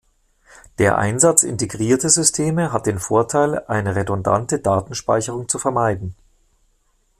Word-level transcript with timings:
Der 0.79 0.97
Einsatz 0.97 1.43
integrierter 1.43 2.09
Systeme 2.09 2.73
hat 2.73 2.87
den 2.87 2.97
Vorteil, 2.97 3.63
eine 3.67 3.95
redundante 3.95 4.57
Datenspeicherung 4.57 5.47
zu 5.47 5.59
vermeiden. 5.59 6.15